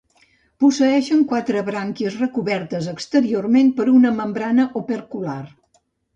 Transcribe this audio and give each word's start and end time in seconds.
Posseeixen 0.61 1.19
quatre 1.33 1.61
brànquies 1.67 2.17
recobertes 2.21 2.89
exteriorment 2.95 3.71
per 3.83 3.87
una 3.99 4.15
membrana 4.23 4.69
opercular. 4.83 5.39